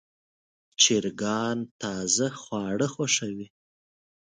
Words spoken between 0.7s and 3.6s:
چرګان تازه خواړه خوښوي.